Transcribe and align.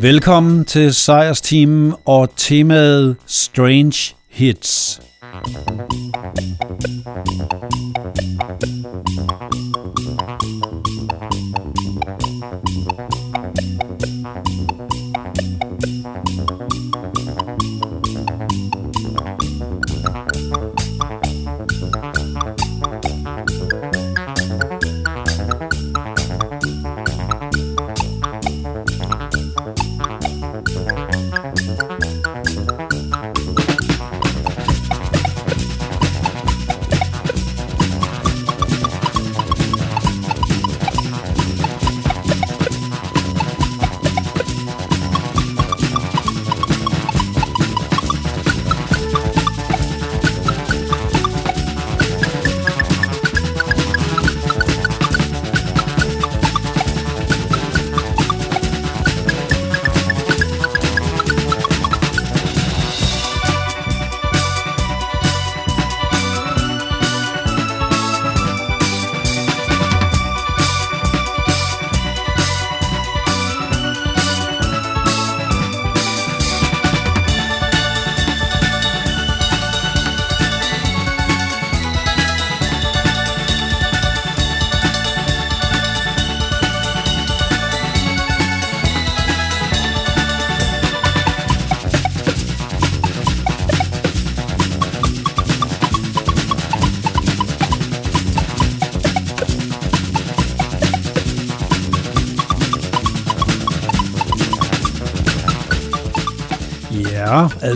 Velkommen 0.00 0.64
til 0.64 0.94
Sejrs 0.94 1.40
Team 1.40 1.94
og 2.04 2.30
temaet 2.36 3.16
Strange 3.26 4.14
Hits. 4.28 5.00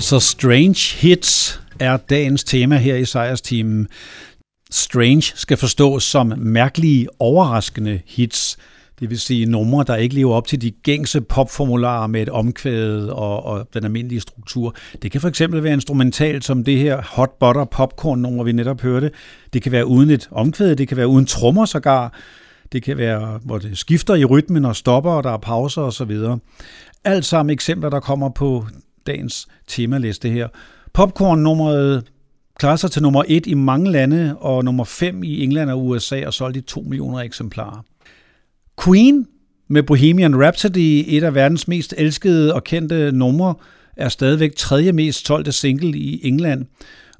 Altså 0.00 0.20
Strange 0.20 0.96
Hits 0.96 1.60
er 1.80 1.96
dagens 1.96 2.44
tema 2.44 2.76
her 2.76 2.96
i 2.96 3.04
Sejrsteamen. 3.04 3.88
Strange 4.70 5.22
skal 5.22 5.56
forstås 5.56 6.04
som 6.04 6.32
mærkelige, 6.36 7.06
overraskende 7.18 8.00
hits. 8.06 8.58
Det 9.00 9.10
vil 9.10 9.20
sige 9.20 9.46
numre, 9.46 9.84
der 9.86 9.96
ikke 9.96 10.14
lever 10.14 10.34
op 10.34 10.46
til 10.46 10.60
de 10.62 10.70
gængse 10.70 11.20
popformularer 11.20 12.06
med 12.06 12.22
et 12.22 12.28
omkvæd 12.28 13.06
og, 13.08 13.44
og 13.44 13.68
den 13.74 13.84
almindelige 13.84 14.20
struktur. 14.20 14.74
Det 15.02 15.12
kan 15.12 15.20
for 15.20 15.28
eksempel 15.28 15.62
være 15.62 15.72
instrumentalt 15.72 16.44
som 16.44 16.64
det 16.64 16.78
her 16.78 17.02
Hot 17.02 17.30
Butter 17.40 17.64
Popcorn 17.64 18.18
nummer, 18.18 18.44
vi 18.44 18.52
netop 18.52 18.80
hørte. 18.80 19.10
Det 19.52 19.62
kan 19.62 19.72
være 19.72 19.86
uden 19.86 20.10
et 20.10 20.28
omkvæd, 20.30 20.76
det 20.76 20.88
kan 20.88 20.96
være 20.96 21.08
uden 21.08 21.26
trommer 21.26 21.64
sågar. 21.64 22.12
Det 22.72 22.82
kan 22.82 22.96
være, 22.96 23.40
hvor 23.44 23.58
det 23.58 23.78
skifter 23.78 24.14
i 24.14 24.24
rytmen 24.24 24.64
og 24.64 24.76
stopper, 24.76 25.10
og 25.10 25.24
der 25.24 25.30
er 25.30 25.38
pauser 25.38 25.82
osv. 25.82 26.18
Alt 27.04 27.24
sammen 27.24 27.52
eksempler, 27.52 27.90
der 27.90 28.00
kommer 28.00 28.28
på 28.28 28.66
dagens 29.06 29.48
temaliste 29.66 30.28
her. 30.28 30.48
Popcorn-nummeret 30.92 32.04
klarer 32.58 32.76
sig 32.76 32.90
til 32.90 33.02
nummer 33.02 33.24
1 33.28 33.46
i 33.46 33.54
mange 33.54 33.90
lande, 33.90 34.36
og 34.38 34.64
nummer 34.64 34.84
5 34.84 35.22
i 35.22 35.42
England 35.42 35.70
og 35.70 35.86
USA, 35.86 36.26
og 36.26 36.34
solgt 36.34 36.56
i 36.56 36.60
2 36.60 36.80
millioner 36.80 37.18
eksemplarer. 37.18 37.84
Queen 38.84 39.26
med 39.68 39.82
Bohemian 39.82 40.42
Rhapsody, 40.42 41.04
et 41.06 41.22
af 41.22 41.34
verdens 41.34 41.68
mest 41.68 41.94
elskede 41.98 42.54
og 42.54 42.64
kendte 42.64 43.12
numre, 43.12 43.54
er 43.96 44.08
stadigvæk 44.08 44.56
tredje 44.56 44.92
mest 44.92 45.26
solgte 45.26 45.52
single 45.52 45.98
i 45.98 46.26
England, 46.26 46.66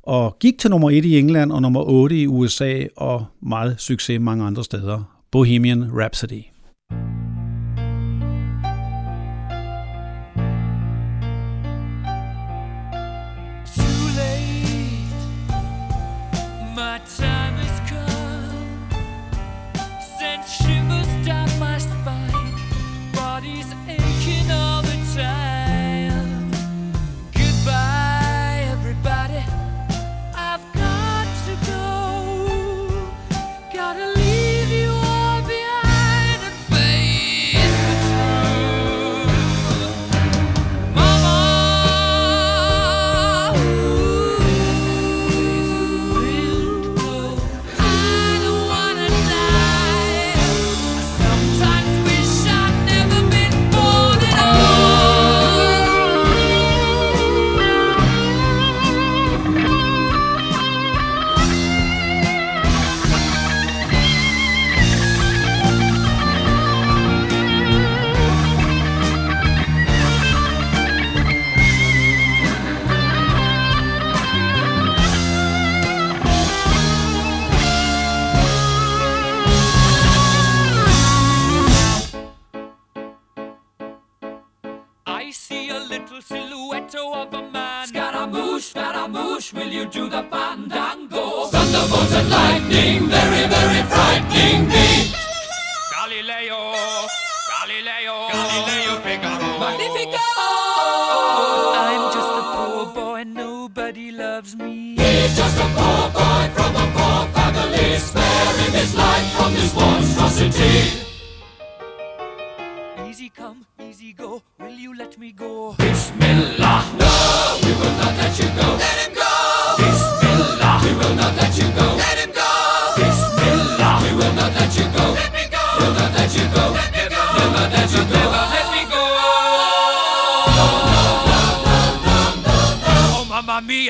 og 0.03 0.37
gik 0.41 0.59
til 0.59 0.71
nummer 0.71 0.91
1 0.91 1.05
i 1.05 1.19
England 1.19 1.53
og 1.53 1.63
nummer 1.63 1.83
8 1.83 2.17
i 2.17 2.27
USA, 2.27 2.85
og 2.97 3.25
meget 3.43 3.75
succes 3.79 4.21
mange 4.21 4.45
andre 4.45 4.65
steder. 4.65 5.21
Bohemian 5.31 5.85
Rhapsody. 5.93 6.50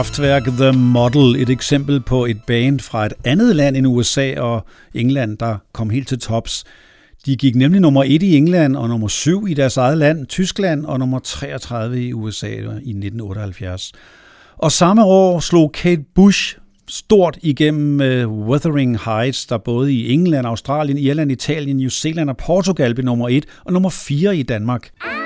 Kraftværk 0.00 0.44
The 0.44 0.72
Model, 0.72 1.42
et 1.42 1.50
eksempel 1.50 2.00
på 2.00 2.24
et 2.26 2.40
band 2.46 2.80
fra 2.80 3.06
et 3.06 3.12
andet 3.24 3.56
land 3.56 3.76
end 3.76 3.86
USA 3.86 4.40
og 4.40 4.64
England, 4.94 5.38
der 5.38 5.56
kom 5.72 5.90
helt 5.90 6.08
til 6.08 6.18
tops. 6.18 6.64
De 7.26 7.36
gik 7.36 7.56
nemlig 7.56 7.80
nummer 7.80 8.04
1 8.06 8.22
i 8.22 8.36
England 8.36 8.76
og 8.76 8.88
nummer 8.88 9.08
7 9.08 9.46
i 9.46 9.54
deres 9.54 9.76
eget 9.76 9.98
land, 9.98 10.26
Tyskland, 10.26 10.86
og 10.86 10.98
nummer 10.98 11.18
33 11.18 12.02
i 12.02 12.12
USA 12.12 12.46
i 12.46 12.58
1978. 12.58 13.92
Og 14.58 14.72
samme 14.72 15.04
år 15.04 15.40
slog 15.40 15.72
Kate 15.72 16.04
Bush 16.14 16.56
stort 16.88 17.38
igennem 17.42 17.96
med 17.96 18.26
Wuthering 18.26 18.98
Heights, 19.04 19.46
der 19.46 19.58
både 19.58 19.92
i 19.92 20.12
England, 20.12 20.46
Australien, 20.46 20.98
Irland, 20.98 21.32
Italien, 21.32 21.76
New 21.76 21.88
Zealand 21.88 22.30
og 22.30 22.36
Portugal 22.36 22.94
blev 22.94 23.04
nummer 23.04 23.28
1 23.28 23.44
og 23.64 23.72
nummer 23.72 23.90
4 23.90 24.36
i 24.36 24.42
Danmark. 24.42 24.90
Ah! 25.04 25.19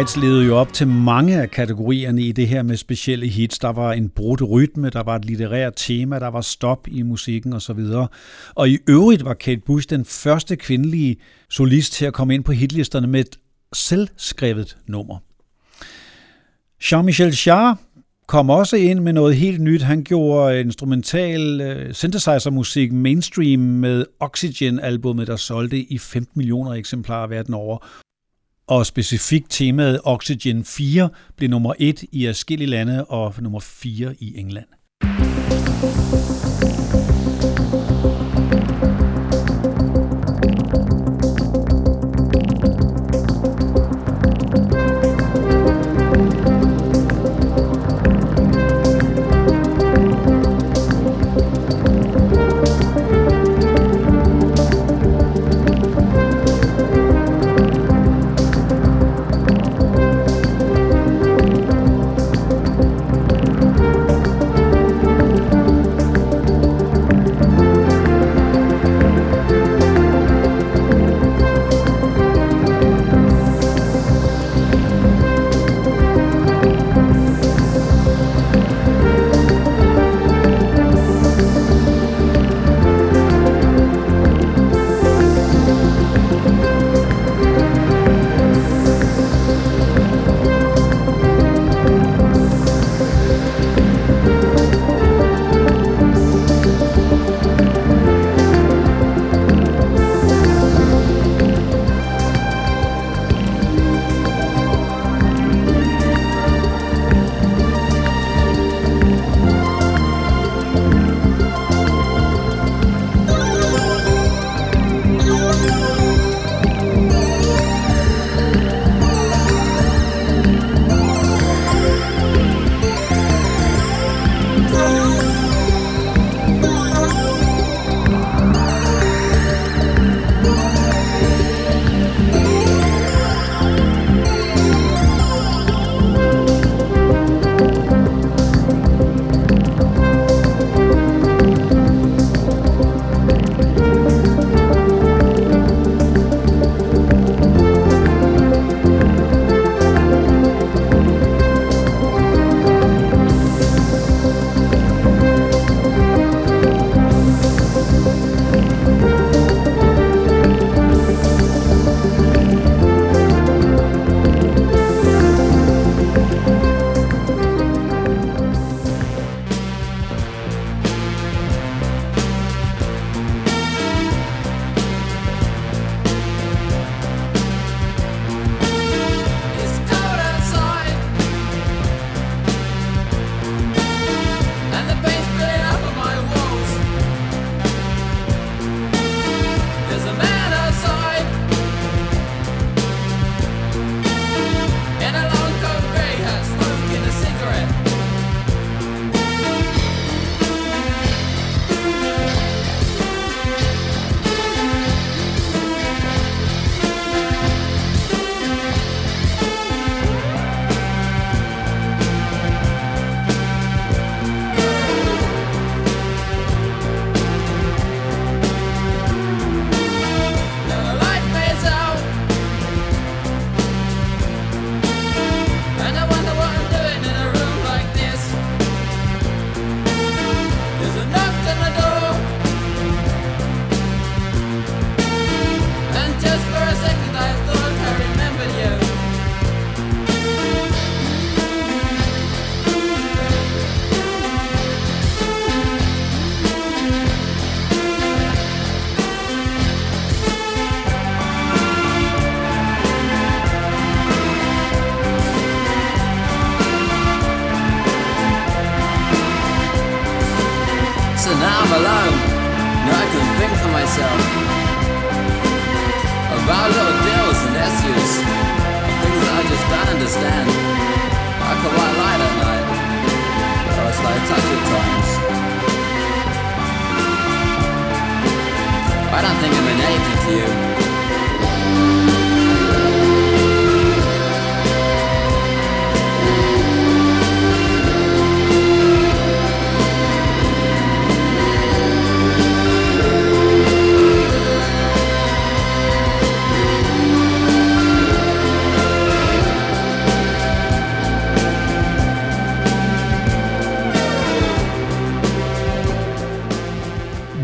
Heights 0.00 0.16
levede 0.16 0.46
jo 0.46 0.56
op 0.56 0.72
til 0.72 0.88
mange 0.88 1.42
af 1.42 1.50
kategorierne 1.50 2.22
i 2.22 2.32
det 2.32 2.48
her 2.48 2.62
med 2.62 2.76
specielle 2.76 3.26
hits. 3.26 3.58
Der 3.58 3.68
var 3.68 3.92
en 3.92 4.08
brudt 4.08 4.42
rytme, 4.50 4.90
der 4.90 5.02
var 5.02 5.16
et 5.16 5.24
litterært 5.24 5.72
tema, 5.76 6.18
der 6.18 6.28
var 6.28 6.40
stop 6.40 6.88
i 6.88 7.02
musikken 7.02 7.52
osv. 7.52 7.78
Og 8.54 8.68
i 8.68 8.78
øvrigt 8.88 9.24
var 9.24 9.34
Kate 9.34 9.60
Bush 9.66 9.90
den 9.90 10.04
første 10.04 10.56
kvindelige 10.56 11.16
solist 11.50 11.92
til 11.92 12.04
at 12.04 12.12
komme 12.12 12.34
ind 12.34 12.44
på 12.44 12.52
hitlisterne 12.52 13.06
med 13.06 13.20
et 13.20 13.38
selvskrevet 13.72 14.76
nummer. 14.86 15.18
Jean-Michel 16.82 17.46
Jarre 17.46 17.76
kom 18.26 18.50
også 18.50 18.76
ind 18.76 19.00
med 19.00 19.12
noget 19.12 19.36
helt 19.36 19.60
nyt. 19.60 19.82
Han 19.82 20.04
gjorde 20.04 20.60
instrumental 20.60 21.60
øh, 21.60 21.94
synthesizer-musik 21.94 22.92
mainstream 22.92 23.60
med 23.60 24.04
Oxygen-albummet, 24.20 25.26
der 25.26 25.36
solgte 25.36 25.78
i 25.78 25.98
15 25.98 26.32
millioner 26.36 26.72
eksemplarer 26.72 27.26
verden 27.26 27.54
over 27.54 27.86
og 28.70 28.86
specifikt 28.86 29.50
temaet 29.50 30.00
Oxygen 30.04 30.64
4 30.64 31.08
blev 31.36 31.50
nummer 31.50 31.74
1 31.78 32.04
i 32.12 32.26
afskillige 32.26 32.70
lande 32.70 33.04
og 33.04 33.34
nummer 33.40 33.60
4 33.60 34.14
i 34.18 34.38
England. 34.38 34.66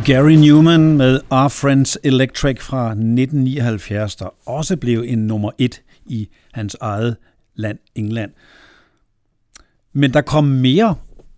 Gary 0.06 0.32
Newman 0.32 0.96
med 0.96 1.20
Our 1.30 1.48
Friends 1.48 1.98
Electric 2.04 2.60
fra 2.60 2.90
1979, 2.90 4.16
der 4.16 4.48
også 4.48 4.76
blev 4.76 5.04
en 5.06 5.18
nummer 5.18 5.50
et 5.58 5.82
i 6.06 6.28
hans 6.52 6.76
eget 6.80 7.16
land, 7.54 7.78
England. 7.94 8.30
Men 9.92 10.14
der 10.14 10.20
kom 10.20 10.44
mere 10.44 10.94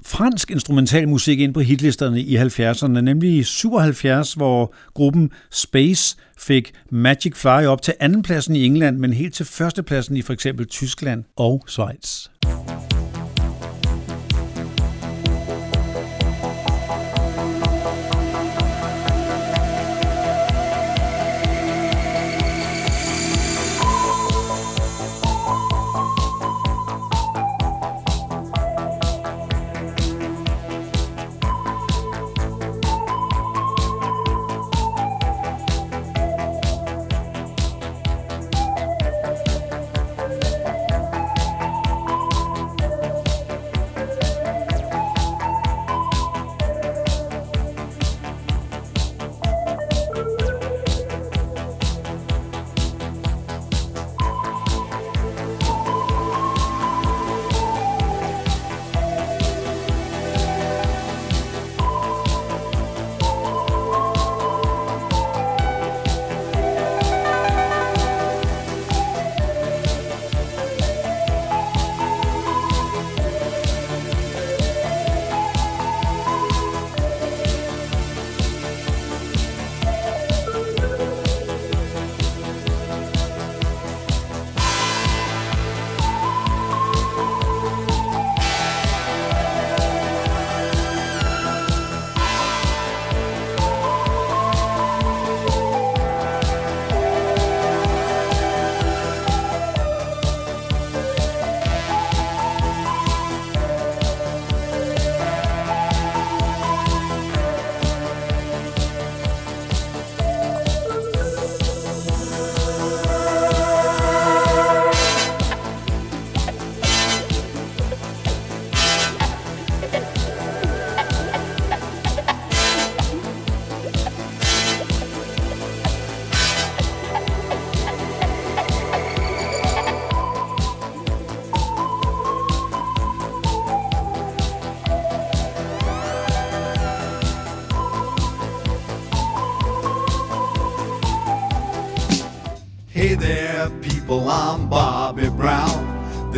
fransk 0.06 0.50
instrumental 0.50 1.08
musik 1.08 1.40
ind 1.40 1.54
på 1.54 1.60
hitlisterne 1.60 2.20
i 2.20 2.37
70'erne, 2.37 3.00
nemlig 3.00 3.37
i 3.37 3.42
77, 3.42 4.34
hvor 4.34 4.75
gruppen 4.94 5.30
Space 5.50 6.16
fik 6.38 6.72
Magic 6.90 7.37
Fly 7.37 7.66
op 7.66 7.82
til 7.82 7.94
andenpladsen 8.00 8.56
i 8.56 8.64
England, 8.64 8.98
men 8.98 9.12
helt 9.12 9.34
til 9.34 9.46
førstepladsen 9.46 10.16
i 10.16 10.22
for 10.22 10.32
eksempel 10.32 10.66
Tyskland 10.66 11.25
og 11.37 11.64
Schweiz. 11.68 12.28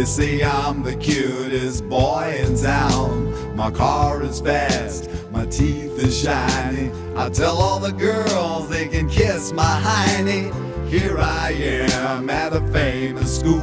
They 0.00 0.06
say 0.06 0.42
I'm 0.42 0.82
the 0.82 0.96
cutest 0.96 1.86
boy 1.86 2.34
in 2.42 2.56
town. 2.56 3.54
My 3.54 3.70
car 3.70 4.22
is 4.22 4.40
fast, 4.40 5.10
my 5.30 5.44
teeth 5.44 5.98
is 5.98 6.18
shiny. 6.18 6.90
I 7.16 7.28
tell 7.28 7.58
all 7.58 7.78
the 7.78 7.92
girls 7.92 8.70
they 8.70 8.88
can 8.88 9.10
kiss 9.10 9.52
my 9.52 9.62
hiney. 9.62 10.88
Here 10.88 11.18
I 11.18 11.50
am 11.50 12.30
at 12.30 12.54
a 12.54 12.66
famous 12.68 13.40
school. 13.40 13.62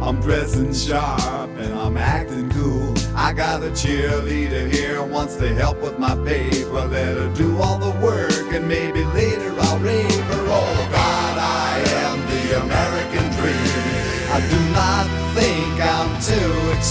I'm 0.00 0.20
dressing 0.20 0.72
sharp 0.72 1.50
and 1.58 1.74
I'm 1.74 1.96
acting 1.96 2.50
cool. 2.50 2.94
I 3.16 3.32
got 3.32 3.64
a 3.64 3.70
cheerleader 3.70 4.72
here 4.72 5.02
wants 5.02 5.34
to 5.38 5.52
help 5.56 5.82
with 5.82 5.98
my 5.98 6.14
paper. 6.24 6.86
Let 6.86 7.16
her 7.16 7.34
do 7.34 7.60
all 7.60 7.78
the 7.78 7.98
work 7.98 8.30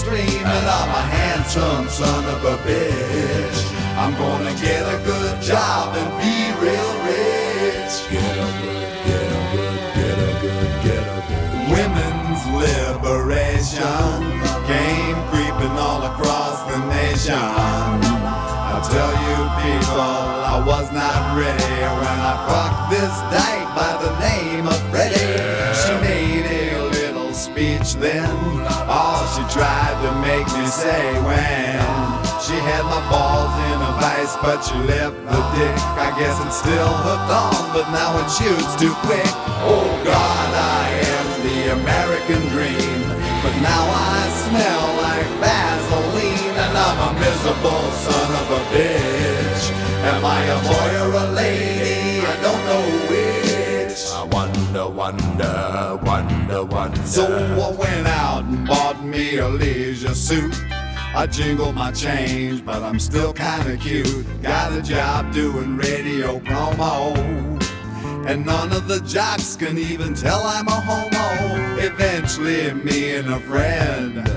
and 0.02 0.66
I'm 0.66 0.90
a 0.90 1.02
handsome 1.06 1.88
son 1.88 2.24
of 2.24 2.44
a 2.44 2.56
bitch. 2.66 3.58
I'm 3.96 4.12
gonna 4.14 4.52
get 4.60 4.82
a 4.82 4.98
good 5.06 5.40
job 5.40 5.94
and 5.94 6.10
be 6.18 6.34
real 6.58 6.92
rich. 7.06 7.94
Get 8.10 8.34
a 8.34 8.50
good, 8.58 8.90
get 9.06 9.28
a 9.30 9.42
good, 9.54 9.78
get 9.94 10.18
a 10.18 10.32
good, 10.42 10.72
get 10.82 10.98
a 10.98 11.20
good. 11.30 11.70
Women's 11.70 12.42
liberation 12.58 14.18
came 14.66 15.16
creeping 15.30 15.76
all 15.78 16.02
across 16.02 16.58
the 16.66 16.78
nation. 16.90 17.38
I 17.38 18.82
tell 18.90 19.14
you 19.14 19.38
people, 19.62 20.10
I 20.54 20.58
was 20.66 20.90
not 20.90 21.38
ready 21.38 21.78
when 22.02 22.18
I 22.18 22.34
fucked 22.50 22.90
this 22.90 23.14
dyke 23.30 23.70
by 23.78 23.94
the 24.02 24.10
name 24.18 24.66
of 24.66 24.80
Freddie. 24.90 25.38
She 25.78 25.92
made 26.02 26.46
a 26.50 26.83
speech 27.34 27.94
then. 27.96 28.30
All 28.86 29.26
she 29.34 29.42
tried 29.50 29.96
to 30.06 30.10
make 30.22 30.46
me 30.54 30.66
say 30.66 31.02
when 31.26 31.74
she 32.38 32.54
had 32.62 32.84
my 32.86 33.02
balls 33.10 33.54
in 33.72 33.78
a 33.82 33.92
vice, 33.98 34.36
but 34.38 34.62
she 34.62 34.78
left 34.86 35.16
the 35.16 35.40
dick. 35.58 35.76
I 35.98 36.14
guess 36.14 36.38
it's 36.46 36.58
still 36.62 36.92
hooked 37.02 37.32
on, 37.32 37.74
but 37.74 37.90
now 37.90 38.14
it 38.22 38.30
shoots 38.30 38.76
too 38.78 38.94
quick. 39.02 39.26
Oh 39.66 39.88
God, 40.04 40.50
I 40.54 40.84
am 41.10 41.26
the 41.42 41.58
American 41.80 42.40
dream, 42.54 43.00
but 43.42 43.54
now 43.58 43.82
I 43.82 44.20
smell 44.46 44.86
like 45.02 45.28
Vaseline, 45.42 46.54
and 46.54 46.74
I'm 46.78 46.98
a 47.02 47.10
miserable 47.18 47.86
son 48.06 48.28
of 48.40 48.46
a 48.54 48.62
bitch. 48.70 49.62
Am 50.06 50.24
I 50.24 50.40
a 50.54 50.58
boy 50.68 50.90
or 51.02 51.12
a 51.24 51.32
lady? 51.32 52.20
I 52.22 52.34
don't 52.42 52.62
know 52.68 52.84
which. 53.08 53.33
Wonder, 54.74 54.92
wonder, 54.92 56.00
wonder, 56.02 56.64
wonder. 56.64 57.06
So 57.06 57.24
I 57.26 57.70
went 57.78 58.08
out 58.08 58.42
and 58.42 58.66
bought 58.66 59.04
me 59.04 59.36
a 59.36 59.48
leisure 59.48 60.16
suit. 60.16 60.60
I 61.14 61.28
jingled 61.30 61.76
my 61.76 61.92
change, 61.92 62.66
but 62.66 62.82
I'm 62.82 62.98
still 62.98 63.32
kinda 63.32 63.76
cute. 63.76 64.26
Got 64.42 64.72
a 64.72 64.82
job 64.82 65.32
doing 65.32 65.76
radio 65.76 66.40
promo. 66.40 67.14
And 68.26 68.44
none 68.44 68.72
of 68.72 68.88
the 68.88 68.98
jocks 69.02 69.54
can 69.54 69.78
even 69.78 70.12
tell 70.12 70.42
I'm 70.42 70.66
a 70.66 70.80
homo. 70.80 71.78
Eventually, 71.78 72.74
me 72.74 73.14
and 73.14 73.32
a 73.32 73.38
friend 73.38 74.28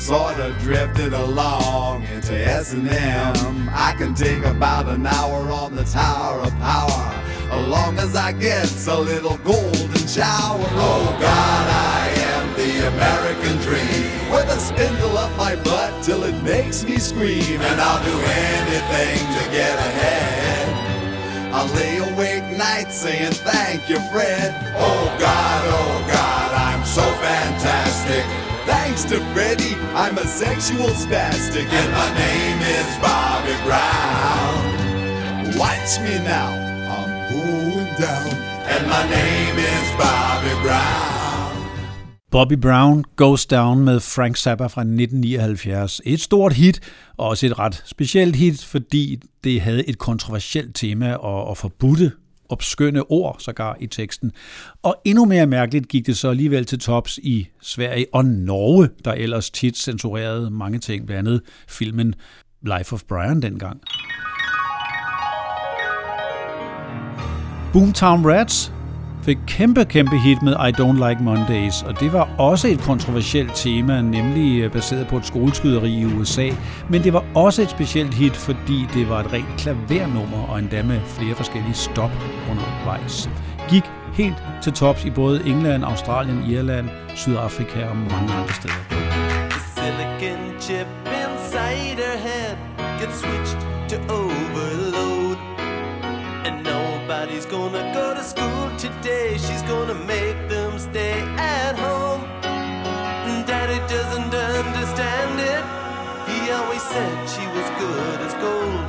sorta 0.00 0.56
drifted 0.60 1.12
along 1.12 2.04
into 2.04 2.32
S&M. 2.32 3.68
I 3.70 3.94
can 3.98 4.14
take 4.14 4.42
about 4.44 4.88
an 4.88 5.06
hour 5.06 5.52
on 5.52 5.76
the 5.76 5.84
Tower 5.84 6.40
of 6.40 6.52
Power 6.58 7.24
along 7.52 7.70
long 7.70 7.98
as 7.98 8.16
I 8.16 8.32
get 8.32 8.70
a 8.86 8.98
little 8.98 9.36
golden 9.38 10.06
shower. 10.06 10.66
Oh 10.78 11.16
God, 11.20 11.66
I 11.68 12.08
am 12.32 12.44
the 12.56 12.88
American 12.88 13.56
dream. 13.58 14.32
With 14.32 14.48
a 14.48 14.58
spindle 14.58 15.18
up 15.18 15.36
my 15.36 15.56
butt 15.56 16.02
till 16.02 16.24
it 16.24 16.40
makes 16.42 16.82
me 16.84 16.98
scream. 16.98 17.60
And 17.60 17.80
I'll 17.80 18.02
do 18.04 18.16
anything 18.16 19.18
to 19.36 19.42
get 19.50 19.76
ahead. 19.78 21.52
I'll 21.52 21.72
lay 21.74 21.98
awake 21.98 22.56
nights 22.56 22.96
saying 22.96 23.32
thank 23.32 23.88
you, 23.90 23.98
Fred. 24.10 24.54
Oh 24.76 25.16
God, 25.18 25.62
oh 25.66 26.06
God, 26.08 26.52
I'm 26.54 26.84
so 26.86 27.02
fantastic. 27.02 28.49
Thanks 28.66 29.04
to 29.04 29.16
Freddie, 29.32 29.76
I'm 29.94 30.18
a 30.18 30.26
sexual 30.26 30.90
spastic, 31.04 31.66
and 31.80 31.92
my 31.92 32.08
name 32.24 32.60
is 32.76 32.88
Bobby 33.00 33.56
Brown. 33.66 34.58
Watch 35.58 35.98
me 36.04 36.14
now, 36.24 36.50
I'm 36.94 37.12
going 37.32 37.90
down, 37.98 38.32
and 38.72 38.86
my 38.86 39.04
name 39.08 39.56
is 39.58 39.86
Bobby 39.98 40.54
Brown. 40.62 41.10
Bobby 42.30 42.56
Brown 42.56 43.04
Goes 43.16 43.46
Down 43.46 43.84
med 43.84 44.00
Frank 44.00 44.36
Zappa 44.36 44.66
fra 44.66 44.80
1979. 44.80 46.00
Et 46.04 46.20
stort 46.20 46.52
hit, 46.52 46.80
og 47.16 47.28
også 47.28 47.46
et 47.46 47.58
ret 47.58 47.82
specielt 47.86 48.36
hit, 48.36 48.64
fordi 48.64 49.20
det 49.44 49.60
havde 49.60 49.88
et 49.88 49.98
kontroversielt 49.98 50.76
tema 50.76 51.14
og, 51.14 51.44
og 51.44 51.56
forbudte 51.56 52.12
obskønne 52.50 53.10
ord 53.10 53.36
sågar 53.38 53.76
i 53.80 53.86
teksten. 53.86 54.32
Og 54.82 54.96
endnu 55.04 55.24
mere 55.24 55.46
mærkeligt 55.46 55.88
gik 55.88 56.06
det 56.06 56.16
så 56.16 56.28
alligevel 56.30 56.64
til 56.64 56.78
tops 56.78 57.18
i 57.22 57.48
Sverige 57.62 58.06
og 58.12 58.24
Norge, 58.24 58.88
der 59.04 59.12
ellers 59.12 59.50
tit 59.50 59.76
censurerede 59.76 60.50
mange 60.50 60.78
ting, 60.78 61.06
blandt 61.06 61.28
andet 61.28 61.42
filmen 61.68 62.14
Life 62.62 62.92
of 62.92 63.02
Brian 63.08 63.42
dengang. 63.42 63.80
Boomtown 67.72 68.26
Rats 68.26 68.72
fik 69.22 69.38
kæmpe, 69.46 69.84
kæmpe 69.84 70.18
hit 70.18 70.42
med 70.42 70.52
I 70.52 70.72
Don't 70.80 71.08
Like 71.08 71.22
Mondays, 71.22 71.82
og 71.82 72.00
det 72.00 72.12
var 72.12 72.28
også 72.38 72.68
et 72.68 72.80
kontroversielt 72.80 73.50
tema, 73.54 74.02
nemlig 74.02 74.60
øh, 74.60 74.72
baseret 74.72 75.06
på 75.06 75.16
et 75.16 75.26
skoleskyderi 75.26 75.90
i 75.90 76.04
USA. 76.04 76.50
Men 76.88 77.04
det 77.04 77.12
var 77.12 77.24
også 77.34 77.62
et 77.62 77.70
specielt 77.70 78.14
hit, 78.14 78.36
fordi 78.36 78.86
det 78.94 79.08
var 79.08 79.20
et 79.20 79.32
rent 79.32 79.46
klavernummer, 79.58 80.46
og 80.48 80.58
endda 80.58 80.82
med 80.82 81.00
flere 81.04 81.34
forskellige 81.34 81.74
stop 81.74 82.10
undervejs. 82.50 83.30
Gik 83.68 83.84
helt 84.14 84.42
til 84.62 84.72
tops 84.72 85.04
i 85.04 85.10
både 85.10 85.42
England, 85.46 85.84
Australien, 85.84 86.42
Irland, 86.50 86.88
Sydafrika 87.14 87.84
og 87.84 87.96
mange 87.96 88.32
andre 88.32 88.52
steder. 88.52 88.74
The 89.50 89.60
silicon 89.74 90.60
chip 90.60 90.86
inside 91.06 91.98
her 92.02 92.18
head 92.18 92.56
gets 93.00 93.20
switched 93.20 93.69
gonna 99.70 100.00
make 100.16 100.38
them 100.48 100.72
stay 100.78 101.16
at 101.60 101.74
home. 101.86 102.22
Daddy 103.50 103.78
doesn't 103.94 104.34
understand 104.60 105.34
it. 105.52 105.62
He 106.30 106.38
always 106.56 106.82
said 106.92 107.14
she 107.34 107.44
was 107.56 107.66
good 107.82 108.18
as 108.26 108.34
gold. 108.44 108.86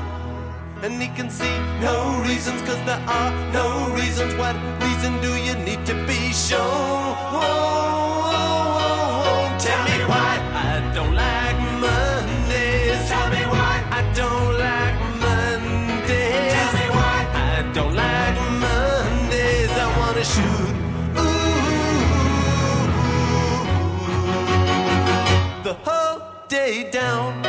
And 0.84 0.94
he 1.04 1.10
can 1.18 1.30
see 1.30 1.56
no 1.88 1.98
reasons, 2.28 2.60
cause 2.68 2.82
there 2.90 3.04
are 3.20 3.32
no 3.60 3.68
reasons. 4.00 4.34
What 4.42 4.56
reason 4.86 5.14
do 5.26 5.32
you 5.48 5.56
need 5.68 5.82
to 5.92 5.96
be 6.10 6.22
shown? 6.48 7.02
Tell 7.42 8.01
day 26.52 26.84
down. 26.92 27.42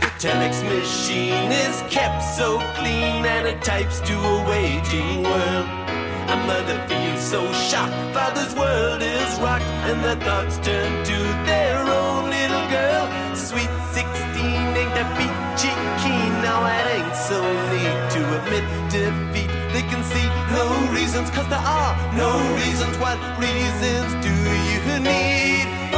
The 0.00 0.10
telex 0.18 0.64
machine 0.64 1.52
is 1.52 1.82
kept 1.90 2.22
so 2.22 2.58
clean 2.78 3.26
and 3.26 3.46
it 3.48 3.60
types 3.62 4.00
to 4.08 4.14
a 4.14 4.48
waiting 4.48 5.24
world. 5.24 5.66
A 6.34 6.36
mother 6.48 6.78
feels 6.88 7.20
so 7.20 7.40
shocked, 7.52 7.92
father's 8.14 8.54
world 8.54 9.02
is 9.02 9.30
rocked, 9.40 9.70
and 9.88 10.02
their 10.02 10.16
thoughts 10.26 10.56
turn 10.66 11.04
to 11.04 11.18
their 11.44 11.80
own 11.80 12.30
little 12.30 12.66
girl. 12.76 13.04
Sweet 13.36 13.72
16 13.92 14.08
ain't 14.80 14.94
that 14.96 15.10
peachy 15.18 15.74
keen, 16.00 16.32
now 16.40 16.64
it 16.78 16.86
ain't 16.96 17.16
so 17.28 17.40
neat 17.72 17.98
to 18.14 18.20
admit 18.38 18.64
defeat. 18.90 19.51
They 19.72 19.82
can 19.82 20.04
see 20.04 20.26
no 20.52 20.92
reasons, 20.92 21.30
cause 21.30 21.48
there 21.48 21.58
are 21.58 21.96
no 22.14 22.30
reasons. 22.56 22.94
What 22.98 23.18
reasons 23.40 24.12
do 24.22 24.28
you 24.28 25.00
need? 25.00 25.91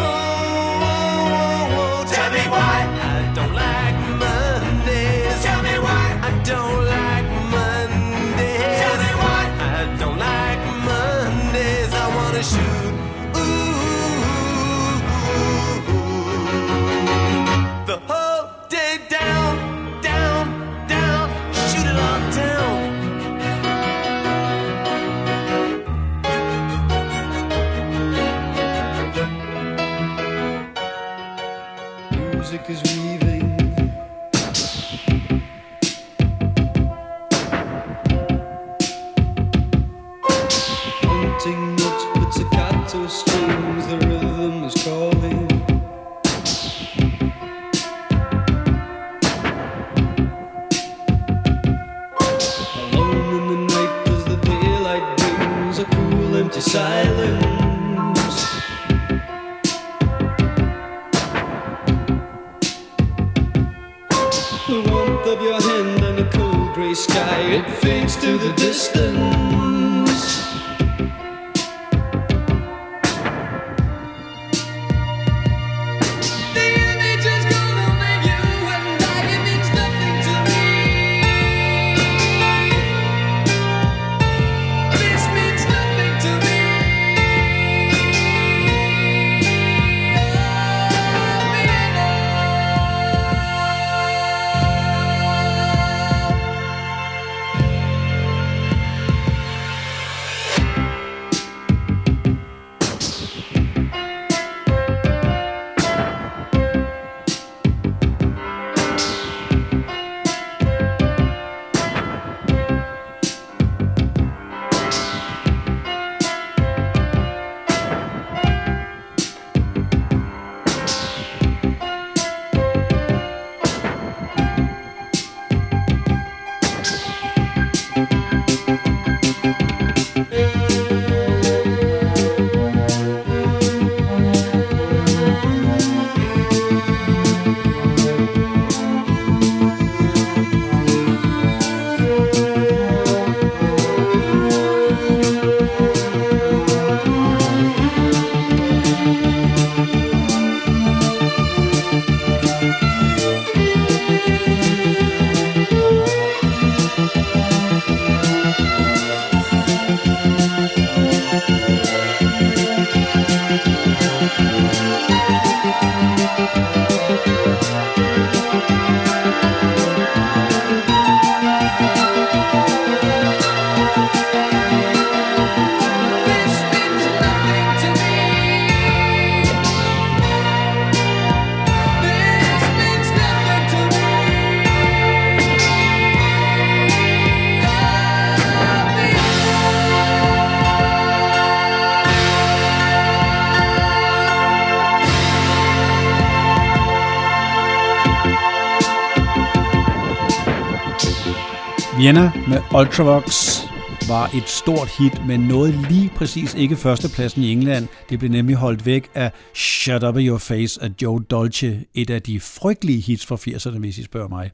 Med 202.54 202.80
Ultravox 202.80 203.60
var 204.08 204.30
et 204.36 204.48
stort 204.48 204.88
hit, 204.98 205.26
men 205.26 205.40
nåede 205.40 205.72
lige 205.90 206.10
præcis 206.16 206.54
ikke 206.54 206.76
førstepladsen 206.76 207.42
i 207.42 207.52
England. 207.52 207.88
Det 208.10 208.18
blev 208.18 208.30
nemlig 208.30 208.56
holdt 208.56 208.86
væk 208.86 209.10
af 209.14 209.32
Shut 209.54 210.04
Up 210.04 210.16
Your 210.16 210.38
Face 210.38 210.82
af 210.82 210.90
Joe 211.02 211.20
Dolce, 211.30 211.84
et 211.94 212.10
af 212.10 212.22
de 212.22 212.40
frygtelige 212.40 213.00
hits 213.00 213.26
fra 213.26 213.36
80'erne, 213.36 213.78
hvis 213.78 213.98
I 213.98 214.02
spørger 214.02 214.28
mig. 214.28 214.50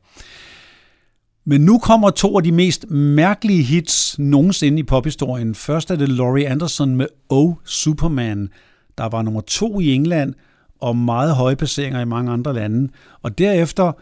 Men 1.44 1.60
nu 1.60 1.78
kommer 1.78 2.10
to 2.10 2.36
af 2.36 2.42
de 2.42 2.52
mest 2.52 2.90
mærkelige 2.90 3.62
hits 3.62 4.18
nogensinde 4.18 4.78
i 4.78 4.82
pophistorien. 4.82 5.54
Først 5.54 5.90
er 5.90 5.96
det 5.96 6.08
Laurie 6.08 6.48
Anderson 6.48 6.96
med 6.96 7.06
Oh 7.28 7.54
Superman, 7.64 8.48
der 8.98 9.08
var 9.08 9.22
nummer 9.22 9.40
to 9.40 9.80
i 9.80 9.94
England 9.94 10.34
og 10.80 10.96
meget 10.96 11.34
høje 11.34 11.56
placeringer 11.56 12.00
i 12.00 12.04
mange 12.04 12.32
andre 12.32 12.54
lande. 12.54 12.88
Og 13.22 13.38
derefter 13.38 13.92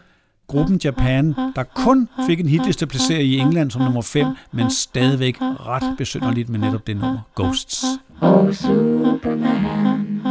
gruppen 0.49 0.79
Japan, 0.83 1.35
der 1.55 1.63
kun 1.63 2.09
fik 2.25 2.39
en 2.39 2.49
hitliste 2.49 2.87
placeret 2.87 3.21
i 3.21 3.37
England 3.37 3.71
som 3.71 3.81
nummer 3.81 4.01
5, 4.01 4.27
men 4.51 4.69
stadigvæk 4.69 5.37
ret 5.41 5.97
besynderligt 5.97 6.49
med 6.49 6.59
netop 6.59 6.87
det 6.87 6.97
nummer 6.97 7.19
Ghosts. 7.35 7.85
Oh, 8.21 8.53
Superman. 8.53 10.21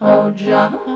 Oh, 0.00 0.34
John. 0.48 0.95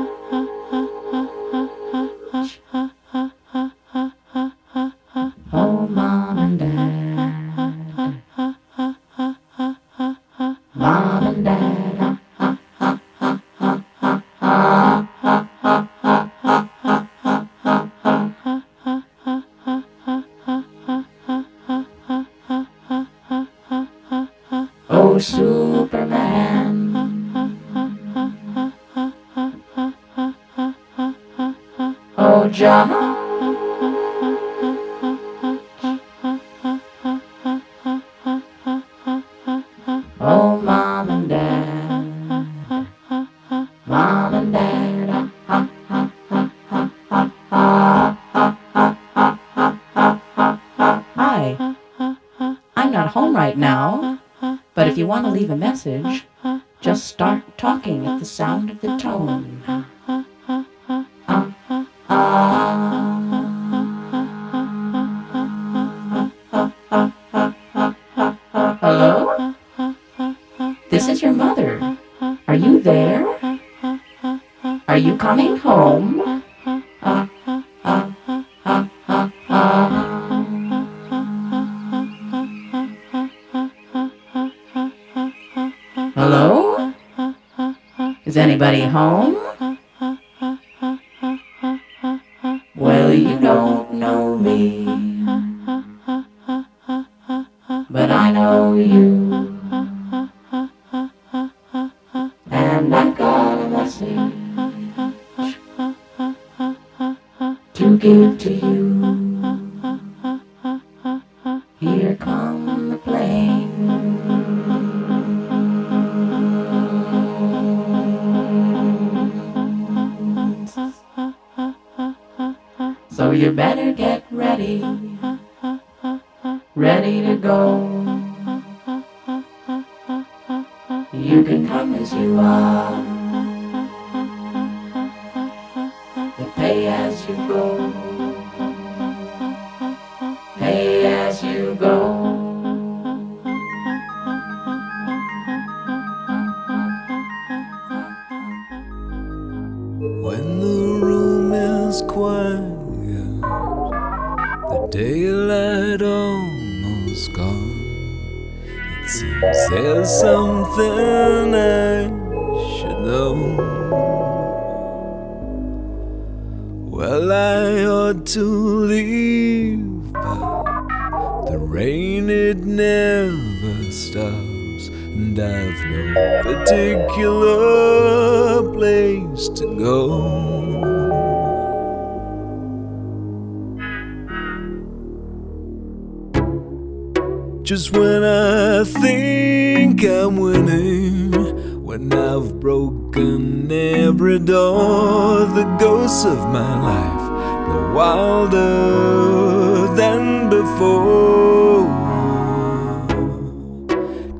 You 93.15 93.39
don't 93.39 93.93
know 93.93 94.37
me, 94.37 95.10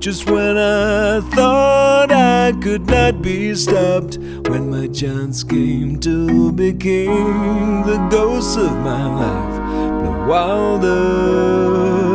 Just 0.02 0.32
when 0.32 0.58
I 0.58 1.22
thought 1.22 2.12
I 2.12 2.54
could 2.54 2.88
not 2.88 3.22
be 3.22 3.54
stopped, 3.54 4.18
when 4.50 4.72
my 4.72 4.88
chance 4.88 5.44
came 5.44 6.00
to 6.00 6.52
be 6.54 6.74
king, 6.74 7.84
the 7.86 8.08
ghost 8.10 8.58
of 8.58 8.72
my 8.78 9.06
life 9.06 10.02
blow 10.02 10.28
wilder 10.28 12.11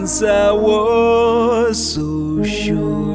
Once 0.00 0.22
I 0.22 0.50
was 0.50 1.94
so 1.94 2.42
sure. 2.42 3.12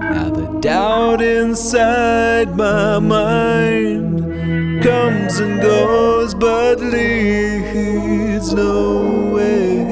Now 0.00 0.30
the 0.30 0.46
doubt 0.62 1.20
inside 1.20 2.56
my 2.56 2.98
mind 2.98 4.22
comes 4.82 5.38
and 5.40 5.60
goes 5.60 6.34
but 6.34 6.80
leads 6.80 8.54
nowhere. 8.54 9.84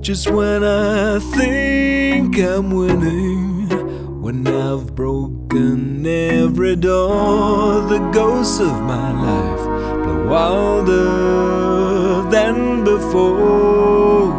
Just 0.00 0.30
when 0.30 0.64
I 0.64 1.18
think 1.36 2.38
I'm 2.38 2.70
winning, 2.70 4.22
when 4.22 4.46
I've 4.46 4.94
broken 4.94 6.06
every 6.06 6.76
door, 6.76 7.82
the 7.82 7.98
ghosts 8.10 8.58
of 8.58 8.80
my 8.84 9.12
life 9.12 9.49
wilder 10.40 12.22
than 12.30 12.56
before. 12.84 14.32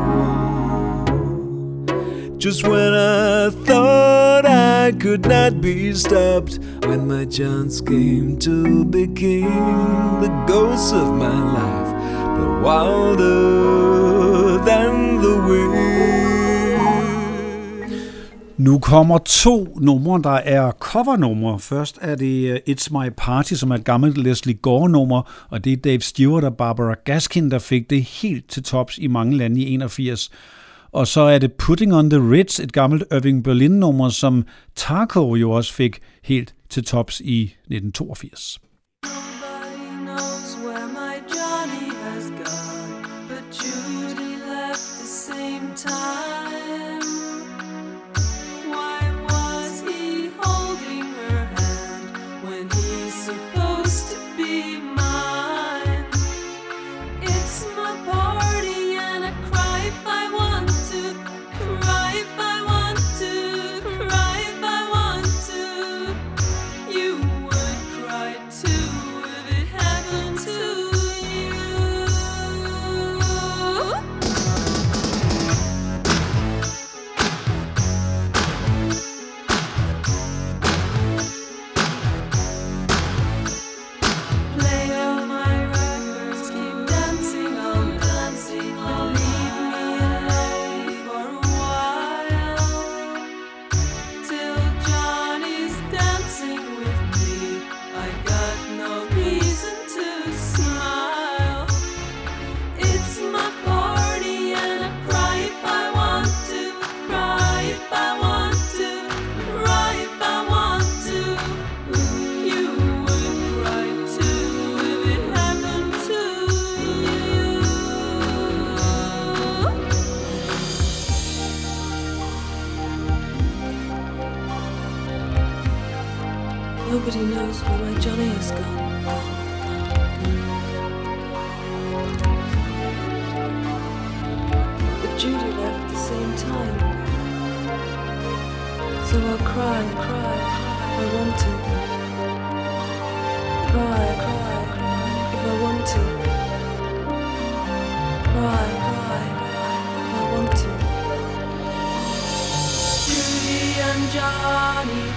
Just 2.37 2.67
when 2.67 2.91
I 2.93 3.51
thought 3.67 4.45
I 4.47 4.93
could 5.03 5.23
not 5.35 5.61
be 5.61 5.93
stopped, 5.93 6.53
when 6.87 7.07
my 7.07 7.25
chance 7.25 7.81
came 7.81 8.39
to 8.47 8.83
be 8.85 9.05
king, 9.23 9.51
the 10.23 10.31
ghosts 10.47 10.91
of 10.91 11.07
my 11.25 11.39
life 11.59 11.91
blow 12.35 12.55
wilder 12.67 14.57
than 14.69 15.21
the 15.25 15.35
wind. 15.49 15.90
Nu 18.61 18.79
kommer 18.79 19.17
to 19.17 19.77
numre, 19.81 20.21
der 20.23 20.29
er 20.29 20.71
covernumre. 20.71 21.59
Først 21.59 21.97
er 22.01 22.15
det 22.15 22.51
øh, 22.51 22.59
It's 22.69 22.87
My 22.91 23.09
Party, 23.17 23.53
som 23.53 23.71
er 23.71 23.75
et 23.75 23.83
gammelt 23.83 24.17
Leslie 24.17 24.55
Gore-nummer, 24.55 25.47
og 25.49 25.63
det 25.63 25.73
er 25.73 25.77
Dave 25.77 26.01
Stewart 26.01 26.43
og 26.43 26.57
Barbara 26.57 26.95
Gaskin, 27.05 27.51
der 27.51 27.59
fik 27.59 27.89
det 27.89 28.03
helt 28.03 28.49
til 28.49 28.63
tops 28.63 28.97
i 28.97 29.07
mange 29.07 29.37
lande 29.37 29.61
i 29.61 29.73
81. 29.73 30.31
Og 30.91 31.07
så 31.07 31.21
er 31.21 31.37
det 31.37 31.53
Putting 31.53 31.95
on 31.95 32.09
the 32.09 32.19
Ritz, 32.19 32.59
et 32.59 32.73
gammelt 32.73 33.03
Irving 33.11 33.43
Berlin-nummer, 33.43 34.09
som 34.09 34.45
Taco 34.75 35.35
jo 35.35 35.51
også 35.51 35.73
fik 35.73 35.99
helt 36.23 36.55
til 36.69 36.83
tops 36.83 37.19
i 37.19 37.43
1982. 37.43 38.59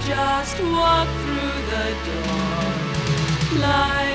Just 0.05 0.61
walk 0.61 1.07
through 1.07 1.57
the 1.71 1.87
door. 2.05 3.59
Like 3.59 4.14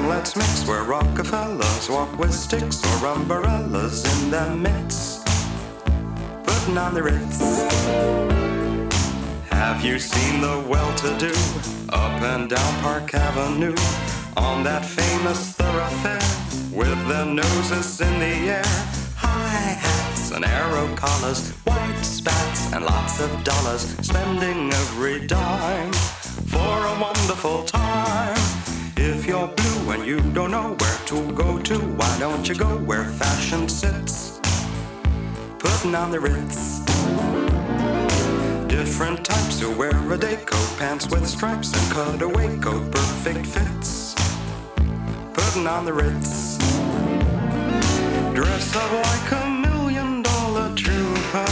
Come, 0.00 0.08
let's 0.08 0.34
mix 0.34 0.66
where 0.66 0.82
Rockefellers 0.82 1.90
walk 1.90 2.18
with 2.18 2.32
sticks 2.32 2.82
or 2.84 3.08
umbrellas 3.08 4.02
in 4.22 4.30
their 4.30 4.50
midst. 4.54 5.26
Putting 6.42 6.78
on 6.78 6.94
the 6.94 7.02
Ritz. 7.02 7.38
Have 9.50 9.84
you 9.84 9.98
seen 9.98 10.40
the 10.40 10.64
well-to-do 10.66 11.34
up 11.90 12.22
and 12.22 12.48
down 12.48 12.80
Park 12.80 13.12
Avenue 13.12 13.76
on 14.38 14.64
that 14.64 14.86
famous 14.86 15.52
thoroughfare 15.52 16.30
with 16.72 16.98
their 17.08 17.26
noses 17.26 18.00
in 18.00 18.18
the 18.20 18.34
air? 18.56 18.72
High 19.16 19.76
hats 19.84 20.30
and 20.30 20.46
arrow 20.46 20.88
collars, 20.96 21.50
white 21.66 22.02
spats 22.02 22.72
and 22.72 22.86
lots 22.86 23.20
of 23.20 23.44
dollars, 23.44 23.82
spending 24.00 24.72
every 24.72 25.26
dime 25.26 25.92
for 25.92 26.86
a 26.86 26.98
wonderful 26.98 27.64
time. 27.64 28.39
You 30.10 30.20
don't 30.32 30.50
know 30.50 30.74
where 30.80 30.98
to 31.06 31.32
go 31.34 31.56
to, 31.56 31.78
why 31.78 32.18
don't 32.18 32.48
you 32.48 32.54
go 32.56 32.78
where 32.78 33.04
fashion 33.04 33.68
sits? 33.68 34.40
Putting 35.60 35.94
on 35.94 36.10
the 36.10 36.18
Ritz. 36.18 36.80
different 38.66 39.24
types 39.24 39.60
who 39.60 39.70
wear 39.78 39.94
a 40.12 40.18
day 40.18 40.34
coat, 40.44 40.78
pants 40.80 41.08
with 41.08 41.24
stripes, 41.28 41.70
and 41.78 41.92
cutaway 41.92 42.58
coat, 42.58 42.90
perfect 42.90 43.46
fits. 43.46 44.16
Putting 45.32 45.68
on 45.68 45.84
the 45.84 45.92
Ritz. 45.92 46.58
Dress 48.34 48.74
up 48.74 48.92
like 49.06 49.30
a 49.42 49.48
million 49.66 50.22
dollar 50.22 50.74
trooper. 50.74 51.46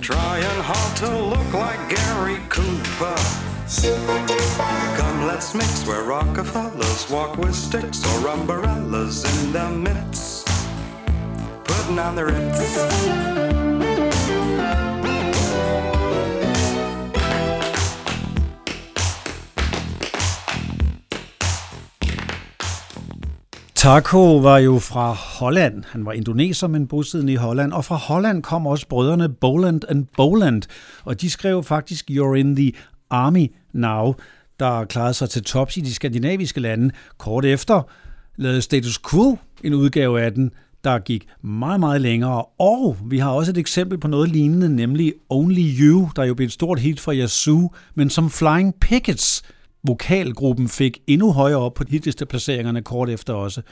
Trying 0.00 0.60
hard 0.70 0.96
to 0.98 1.10
look 1.32 1.52
like 1.54 1.80
Gary 1.88 2.38
Cooper. 2.48 3.43
Come, 3.66 5.26
let's 5.26 5.54
mix 5.54 5.86
where 5.86 6.02
Rockefellers 6.02 7.10
walk 7.10 7.38
with 7.38 7.54
sticks 7.54 8.04
or 8.04 8.28
umbrellas 8.28 9.24
in 9.24 9.52
their 9.52 9.70
midst. 9.70 10.46
Putting 11.64 11.98
on 11.98 12.14
the 12.14 12.26
Ritz. 12.26 13.54
Taco 23.74 24.38
var 24.38 24.58
jo 24.58 24.78
fra 24.78 25.12
Holland. 25.12 25.84
Han 25.86 26.06
var 26.06 26.12
indoneser, 26.12 26.68
men 26.68 26.86
bosiddende 26.86 27.32
i 27.32 27.36
Holland. 27.36 27.72
Og 27.72 27.84
fra 27.84 27.96
Holland 27.96 28.42
kom 28.42 28.66
også 28.66 28.88
brødrene 28.88 29.28
Boland 29.28 29.82
and 29.88 30.06
Boland. 30.16 30.62
Og 31.04 31.20
de 31.20 31.30
skrev 31.30 31.62
faktisk 31.62 32.10
You're 32.10 32.34
in 32.34 32.56
the 32.56 32.72
Army 33.10 33.46
Now, 33.72 34.14
der 34.60 34.84
klarede 34.84 35.14
sig 35.14 35.30
til 35.30 35.44
tops 35.44 35.76
i 35.76 35.80
de 35.80 35.94
skandinaviske 35.94 36.60
lande. 36.60 36.90
Kort 37.18 37.44
efter 37.44 37.82
lavede 38.36 38.62
Status 38.62 38.98
Quo 39.10 39.38
en 39.64 39.74
udgave 39.74 40.22
af 40.22 40.32
den, 40.32 40.50
der 40.84 40.98
gik 40.98 41.26
meget, 41.42 41.80
meget 41.80 42.00
længere. 42.00 42.44
Og 42.58 42.96
vi 43.06 43.18
har 43.18 43.30
også 43.30 43.50
et 43.50 43.58
eksempel 43.58 43.98
på 43.98 44.08
noget 44.08 44.28
lignende, 44.28 44.76
nemlig 44.76 45.14
Only 45.28 45.80
You, 45.80 46.08
der 46.16 46.24
jo 46.24 46.34
blev 46.34 46.46
et 46.46 46.52
stort 46.52 46.78
hit 46.78 47.00
fra 47.00 47.14
Yazoo, 47.14 47.70
men 47.94 48.10
som 48.10 48.30
Flying 48.30 48.74
Pickets 48.80 49.42
vokalgruppen 49.86 50.68
fik 50.68 50.98
endnu 51.06 51.32
højere 51.32 51.58
op 51.58 51.74
på 51.74 51.84
hitliste 51.88 52.26
placeringerne 52.26 52.82
kort 52.82 53.10
efter 53.10 53.32
også. 53.32 53.62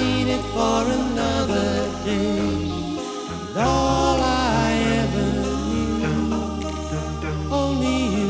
need 0.00 0.26
it 0.36 0.44
for 0.54 0.80
another 1.00 1.68
day. 2.06 2.38
And 3.32 3.58
all 3.58 4.18
I 4.20 4.70
ever 5.02 5.28
knew, 5.70 6.34
only 7.50 7.96
you. 8.16 8.24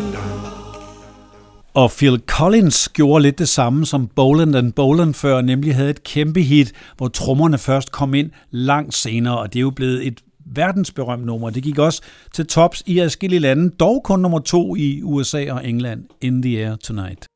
Og 1.75 1.91
Phil 1.91 2.23
Collins 2.27 2.89
gjorde 2.89 3.23
lidt 3.23 3.39
det 3.39 3.49
samme 3.49 3.87
som 3.87 4.07
Boland 4.07 4.57
and 4.57 4.73
Boland 4.73 5.15
før, 5.15 5.41
nemlig 5.41 5.75
havde 5.75 5.91
et 5.91 6.05
kæmpe 6.05 6.43
hit, 6.43 6.73
hvor 6.97 7.09
trommerne 7.09 7.59
først 7.59 7.93
kom 7.93 8.15
ind 8.15 8.31
langt 8.51 8.95
senere, 8.95 9.39
og 9.39 9.53
det 9.53 9.59
er 9.59 9.62
jo 9.62 9.71
blevet 9.71 10.07
et 10.07 10.21
verdensberømt 10.47 11.27
nummer. 11.27 11.51
Det 11.51 11.62
gik 11.62 11.79
også 11.79 12.03
til 12.35 12.47
tops 12.47 12.83
i 12.87 12.99
adskillige 12.99 13.41
lande, 13.41 13.71
dog 13.81 14.01
kun 14.05 14.21
nummer 14.21 14.39
to 14.39 14.77
i 14.77 15.03
USA 15.03 15.53
og 15.53 15.69
England, 15.69 16.05
In 16.21 16.43
the 16.43 16.65
Air 16.65 16.77
Tonight. 16.77 17.27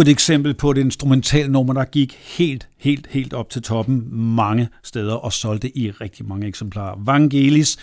Endnu 0.00 0.10
et 0.10 0.14
eksempel 0.14 0.54
på 0.54 0.70
et 0.70 0.78
instrumentalnummer, 0.78 1.74
der 1.74 1.84
gik 1.84 2.18
helt, 2.38 2.68
helt, 2.78 3.06
helt 3.10 3.34
op 3.34 3.50
til 3.50 3.62
toppen 3.62 4.08
mange 4.36 4.68
steder 4.82 5.14
og 5.14 5.32
solgte 5.32 5.78
i 5.78 5.90
rigtig 5.90 6.26
mange 6.26 6.46
eksemplarer. 6.46 6.98
Vangelis, 7.04 7.76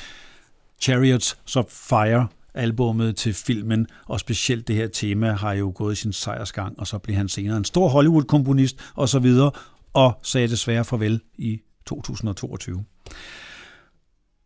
Chariots 0.81 1.37
of 1.55 1.65
Fire, 1.65 2.27
albummet 2.53 3.15
til 3.15 3.33
filmen, 3.33 3.87
og 4.05 4.19
specielt 4.19 4.67
det 4.67 4.75
her 4.75 4.87
tema 4.87 5.31
har 5.31 5.53
jo 5.53 5.71
gået 5.75 5.97
sin 5.97 6.13
sejrsgang, 6.13 6.79
og 6.79 6.87
så 6.87 6.97
blev 6.97 7.15
han 7.15 7.29
senere 7.29 7.57
en 7.57 7.65
stor 7.65 7.87
Hollywood-komponist 7.87 8.77
og 8.95 9.09
så 9.09 9.19
videre, 9.19 9.51
og 9.93 10.19
sagde 10.23 10.47
desværre 10.47 10.85
farvel 10.85 11.21
i 11.37 11.59
2022. 11.85 12.83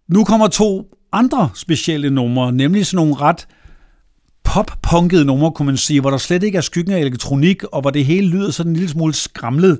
Nu 0.07 0.23
kommer 0.23 0.47
to 0.47 0.97
andre 1.11 1.49
specielle 1.55 2.09
numre, 2.09 2.51
nemlig 2.51 2.85
sådan 2.85 2.95
nogle 2.95 3.15
ret 3.21 3.47
pop-punkede 4.43 5.25
numre, 5.25 5.51
kunne 5.51 5.65
man 5.65 5.77
sige, 5.77 6.01
hvor 6.01 6.09
der 6.09 6.17
slet 6.17 6.43
ikke 6.43 6.57
er 6.57 6.61
skyggen 6.61 6.93
af 6.93 6.99
elektronik, 6.99 7.63
og 7.63 7.81
hvor 7.81 7.89
det 7.89 8.05
hele 8.05 8.27
lyder 8.27 8.51
sådan 8.51 8.69
en 8.71 8.75
lille 8.75 8.89
smule 8.89 9.13
skramlet. 9.13 9.79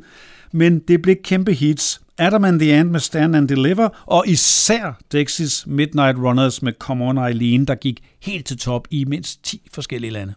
Men 0.51 0.80
det 0.80 1.01
blev 1.01 1.16
kæmpe 1.24 1.53
hits. 1.53 2.01
Adam 2.18 2.43
and 2.43 2.59
the 2.59 2.74
Ant 2.74 2.91
med 2.91 2.99
Stand 2.99 3.36
and 3.36 3.47
Deliver, 3.47 3.89
og 4.05 4.24
især 4.28 4.99
Dexys 5.12 5.68
Midnight 5.68 6.18
Runners 6.18 6.62
med 6.62 6.74
Come 6.80 7.05
On 7.05 7.18
Eileen, 7.18 7.66
der 7.66 7.76
gik 7.76 7.99
helt 8.22 8.45
til 8.45 8.57
top 8.57 8.88
i 8.91 9.05
mindst 9.05 9.43
10 9.43 9.70
forskellige 9.74 10.12
lande. 10.12 10.34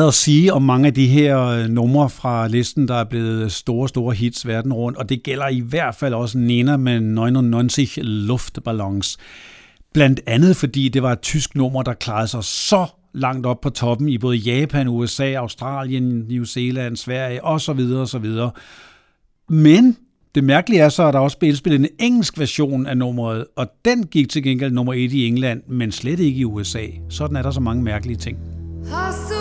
meget 0.00 0.08
at 0.08 0.14
sige 0.14 0.52
om 0.52 0.62
mange 0.62 0.86
af 0.86 0.94
de 0.94 1.06
her 1.06 1.44
øh, 1.46 1.68
numre 1.68 2.10
fra 2.10 2.48
listen, 2.48 2.88
der 2.88 2.94
er 2.94 3.04
blevet 3.04 3.44
øh, 3.44 3.50
store, 3.50 3.88
store 3.88 4.14
hits 4.14 4.46
verden 4.46 4.72
rundt, 4.72 4.98
og 4.98 5.08
det 5.08 5.22
gælder 5.22 5.48
i 5.48 5.60
hvert 5.60 5.94
fald 5.94 6.14
også 6.14 6.38
Nina 6.38 6.76
med 6.76 7.00
99 7.00 7.98
Luftballons. 8.02 9.18
Blandt 9.94 10.20
andet 10.26 10.56
fordi 10.56 10.88
det 10.88 11.02
var 11.02 11.12
et 11.12 11.20
tysk 11.20 11.54
nummer, 11.54 11.82
der 11.82 11.92
klarede 11.92 12.28
sig 12.28 12.44
så 12.44 12.86
langt 13.14 13.46
op 13.46 13.60
på 13.60 13.70
toppen 13.70 14.08
i 14.08 14.18
både 14.18 14.36
Japan, 14.36 14.88
USA, 14.88 15.34
Australien, 15.34 16.24
New 16.28 16.44
Zealand, 16.44 16.96
Sverige 16.96 17.44
osv. 17.44 17.80
osv. 17.96 18.26
Men 19.48 19.96
det 20.34 20.44
mærkelige 20.44 20.80
er 20.80 20.88
så, 20.88 21.06
at 21.06 21.14
der 21.14 21.20
også 21.20 21.38
blev 21.38 21.56
spillet 21.56 21.80
en 21.80 21.88
engelsk 21.98 22.38
version 22.38 22.86
af 22.86 22.96
nummeret, 22.96 23.46
og 23.56 23.66
den 23.84 24.06
gik 24.06 24.28
til 24.28 24.42
gengæld 24.42 24.72
nummer 24.72 24.92
et 24.92 25.12
i 25.12 25.26
England, 25.26 25.62
men 25.68 25.92
slet 25.92 26.20
ikke 26.20 26.40
i 26.40 26.44
USA. 26.44 26.84
Sådan 27.08 27.36
er 27.36 27.42
der 27.42 27.50
så 27.50 27.60
mange 27.60 27.82
mærkelige 27.82 28.16
ting. 28.16 28.38
Har 28.86 29.39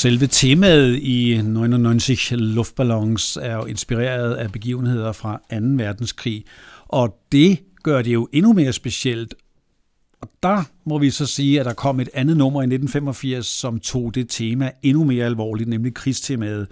selve 0.00 0.26
temaet 0.26 0.96
i 0.96 1.40
99 1.44 2.32
Luftballons 2.32 3.38
er 3.42 3.54
jo 3.54 3.64
inspireret 3.64 4.34
af 4.34 4.52
begivenheder 4.52 5.12
fra 5.12 5.40
2. 5.50 5.56
verdenskrig. 5.60 6.44
Og 6.88 7.16
det 7.32 7.58
gør 7.82 8.02
det 8.02 8.12
jo 8.12 8.28
endnu 8.32 8.52
mere 8.52 8.72
specielt. 8.72 9.34
Og 10.22 10.28
der 10.42 10.62
må 10.84 10.98
vi 10.98 11.10
så 11.10 11.26
sige, 11.26 11.60
at 11.60 11.66
der 11.66 11.72
kom 11.72 12.00
et 12.00 12.08
andet 12.14 12.36
nummer 12.36 12.60
i 12.60 12.64
1985, 12.64 13.46
som 13.46 13.80
tog 13.80 14.14
det 14.14 14.28
tema 14.28 14.70
endnu 14.82 15.04
mere 15.04 15.24
alvorligt, 15.24 15.68
nemlig 15.68 15.94
krigstemaet. 15.94 16.66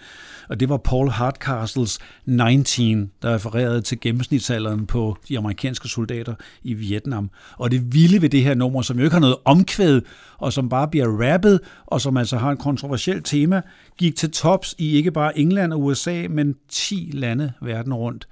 Og 0.48 0.60
det 0.60 0.68
var 0.68 0.76
Paul 0.76 1.10
Hardcastles 1.10 1.98
19, 2.26 3.10
der 3.22 3.34
refererede 3.34 3.80
til 3.80 4.00
gennemsnitsalderen 4.00 4.86
på 4.86 5.16
de 5.28 5.38
amerikanske 5.38 5.88
soldater 5.88 6.34
i 6.62 6.74
Vietnam. 6.74 7.30
Og 7.56 7.70
det 7.70 7.94
vilde 7.94 8.22
ved 8.22 8.28
det 8.28 8.42
her 8.42 8.54
nummer, 8.54 8.82
som 8.82 8.98
jo 8.98 9.04
ikke 9.04 9.14
har 9.14 9.20
noget 9.20 9.36
omkvæd, 9.44 10.00
og 10.38 10.52
som 10.52 10.68
bare 10.68 10.88
bliver 10.88 11.32
rappet, 11.32 11.60
og 11.86 12.00
som 12.00 12.16
altså 12.16 12.36
har 12.36 12.52
et 12.52 12.58
kontroversielt 12.58 13.26
tema, 13.26 13.62
gik 13.98 14.16
til 14.16 14.30
tops 14.30 14.74
i 14.78 14.96
ikke 14.96 15.10
bare 15.10 15.38
England 15.38 15.72
og 15.72 15.82
USA, 15.82 16.26
men 16.30 16.54
10 16.68 17.10
lande 17.14 17.52
verden 17.60 17.94
rundt 17.94 18.28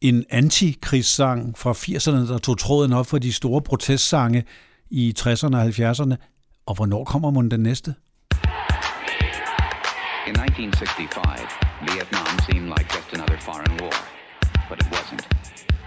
en 0.00 0.24
antikrigssang 0.30 1.58
fra 1.58 1.72
80'erne, 1.72 2.32
der 2.32 2.38
tog 2.38 2.58
tråden 2.58 2.92
op 2.92 3.06
for 3.06 3.18
de 3.18 3.32
store 3.32 3.62
protestsange 3.62 4.44
i 4.90 5.14
60'erne 5.18 5.56
og 5.56 5.64
70'erne. 5.64 6.16
Og 6.66 6.74
hvornår 6.74 7.04
kommer 7.04 7.30
man 7.30 7.48
den 7.48 7.60
næste? 7.60 7.94
In 10.26 10.36
1965, 10.36 11.50
Vietnam 11.90 12.32
seemed 12.46 12.68
like 12.76 12.88
just 12.96 13.10
another 13.16 13.38
foreign 13.48 13.74
war. 13.80 13.98
But 14.68 14.76
it 14.82 14.88
wasn't. 14.96 15.24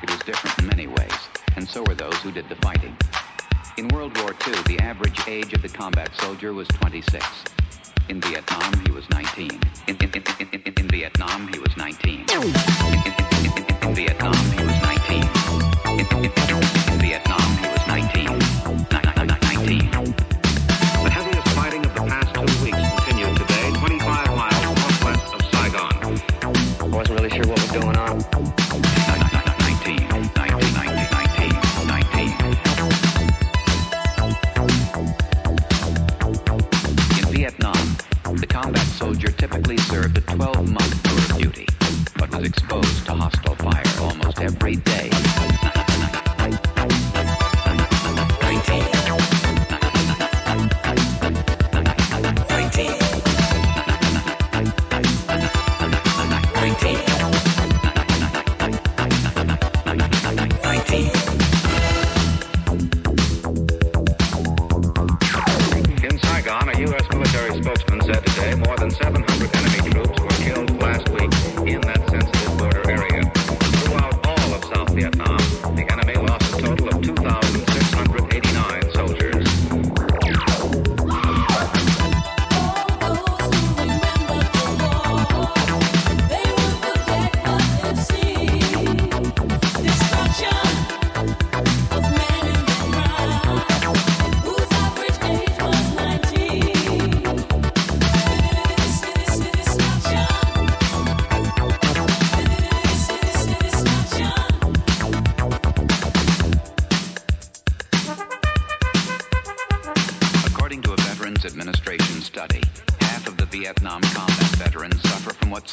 It 0.03 0.09
was 0.13 0.21
different 0.29 0.53
in 0.61 0.65
many 0.73 0.87
ways, 0.97 1.21
and 1.55 1.63
so 1.73 1.79
were 1.87 1.97
those 2.05 2.17
who 2.23 2.31
did 2.39 2.45
the 2.53 2.59
fighting. 2.67 2.95
In 3.79 3.85
World 3.95 4.13
War 4.19 4.31
II, 4.47 4.57
the 4.71 4.79
average 4.89 5.19
age 5.27 5.51
of 5.57 5.61
the 5.65 5.73
combat 5.81 6.09
soldier 6.21 6.51
was 6.53 6.67
26. 6.67 7.25
In 8.09 8.19
Vietnam, 8.21 8.71
he 8.85 8.91
was 8.91 9.05
19. 9.09 9.49
In, 9.87 9.95
in, 10.03 10.09
in, 10.17 10.23
in, 10.41 10.47
in, 10.67 10.73
in 10.81 10.87
Vietnam, 10.97 11.39
he 11.53 11.59
was 11.59 11.73
19. 11.77 13.22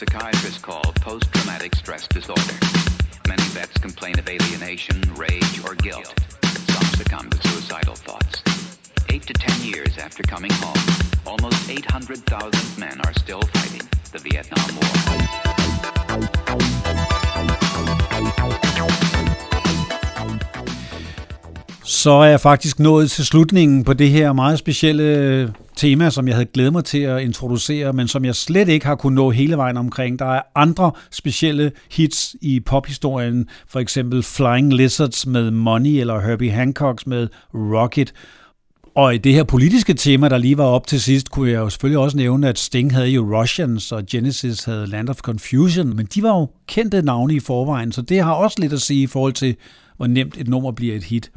Psychiatrists 0.01 0.63
call 0.63 0.81
post-traumatic 1.03 1.75
stress 1.75 2.09
disorder. 2.09 2.57
Many 3.29 3.43
vets 3.53 3.77
complain 3.87 4.19
of 4.19 4.27
alienation, 4.27 4.97
rage, 5.15 5.61
or 5.63 5.75
guilt. 5.75 6.15
Some 6.75 6.89
succumb 7.01 7.29
to 7.29 7.49
suicidal 7.49 7.97
thoughts. 7.97 8.43
Eight 9.11 9.25
to 9.27 9.35
ten 9.35 9.61
years 9.63 9.99
after 9.99 10.23
coming 10.23 10.53
home, 10.53 10.83
almost 11.27 11.69
800,000 11.69 12.79
men 12.79 12.99
are 13.05 13.13
still 13.13 13.43
fighting 13.53 13.87
the 14.13 14.21
Vietnam 14.27 14.69
War. 14.79 14.95
Så 21.85 22.11
er 22.11 22.25
jeg 22.25 22.41
faktisk 22.41 22.79
nået 22.79 23.11
til 23.11 23.27
slutningen 23.27 23.85
på 23.85 23.93
det 23.93 24.11
her 24.11 24.33
meget 24.33 24.59
specielle 24.59 25.55
tema, 25.81 26.11
som 26.11 26.29
jeg 26.29 26.37
havde 26.37 26.49
glædet 26.55 26.73
mig 26.73 26.85
til 26.85 26.99
at 26.99 27.23
introducere, 27.23 27.93
men 27.93 28.09
som 28.09 28.25
jeg 28.25 28.35
slet 28.35 28.69
ikke 28.69 28.87
har 28.87 28.95
kunnet 28.95 29.15
nå 29.15 29.31
hele 29.31 29.57
vejen 29.57 29.77
omkring. 29.77 30.19
Der 30.19 30.25
er 30.25 30.43
andre 30.55 30.93
specielle 31.11 31.73
hits 31.91 32.37
i 32.41 32.61
pophistorien, 32.61 33.49
for 33.69 33.81
eksempel 33.81 34.23
Flying 34.23 34.73
Lizards 34.73 35.27
med 35.27 35.51
Money, 35.51 36.01
eller 36.01 36.21
Herbie 36.21 36.51
Hancocks 36.51 37.07
med 37.07 37.29
Rocket. 37.55 38.13
Og 38.95 39.15
i 39.15 39.19
det 39.19 39.33
her 39.33 39.45
politiske 39.45 39.95
tema, 39.95 40.29
der 40.29 40.39
lige 40.39 40.59
var 40.59 40.65
op 40.65 40.87
til 40.87 41.01
sidst, 41.01 41.31
kunne 41.31 41.51
jeg 41.51 41.59
jo 41.59 41.71
selvfølgelig 41.71 41.99
også 41.99 42.17
nævne, 42.17 42.49
at 42.49 42.59
Sting 42.59 42.95
havde 42.95 43.09
jo 43.09 43.41
Russians, 43.41 43.93
og 43.93 44.03
Genesis 44.11 44.65
havde 44.65 44.87
Land 44.87 45.09
of 45.09 45.19
Confusion, 45.19 45.97
men 45.97 46.07
de 46.07 46.23
var 46.23 46.39
jo 46.39 46.49
kendte 46.67 47.03
navne 47.03 47.35
i 47.35 47.41
forvejen, 47.41 47.93
så 47.93 48.03
det 48.03 48.23
har 48.23 48.33
også 48.33 48.57
lidt 48.61 48.73
at 48.73 48.81
sige 48.81 49.03
i 49.03 49.07
forhold 49.07 49.33
til, 49.33 49.57
hvor 49.97 50.07
nemt 50.07 50.37
et 50.39 50.49
nummer 50.49 50.73
bliver 50.73 50.97
et 50.97 51.05
hit. 51.05 51.31